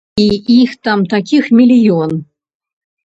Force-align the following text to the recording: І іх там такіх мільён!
І 0.21 0.23
іх 0.53 0.71
там 0.87 1.03
такіх 1.13 1.51
мільён! 1.59 2.11